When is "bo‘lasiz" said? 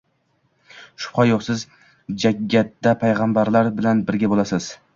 4.37-4.73